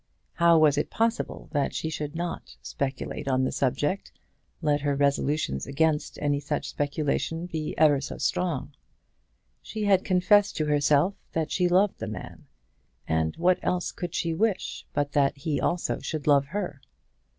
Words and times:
How 0.33 0.57
was 0.57 0.79
it 0.79 0.89
possible 0.89 1.47
that 1.51 1.75
she 1.75 1.87
should 1.91 2.15
not 2.15 2.57
speculate 2.63 3.27
on 3.27 3.43
the 3.43 3.51
subject, 3.51 4.11
let 4.59 4.81
her 4.81 4.95
resolutions 4.95 5.67
against 5.67 6.17
any 6.23 6.39
such 6.39 6.69
speculation 6.69 7.45
be 7.45 7.77
ever 7.77 8.01
so 8.01 8.17
strong? 8.17 8.71
She 9.61 9.83
had 9.83 10.03
confessed 10.03 10.57
to 10.57 10.65
herself 10.65 11.13
that 11.33 11.51
she 11.51 11.67
loved 11.69 11.99
the 11.99 12.07
man, 12.07 12.47
and 13.07 13.35
what 13.37 13.59
else 13.61 13.91
could 13.91 14.15
she 14.15 14.33
wish 14.33 14.87
but 14.91 15.11
that 15.11 15.37
he 15.37 15.61
also 15.61 15.99
should 15.99 16.25
love 16.25 16.47
her? 16.47 16.81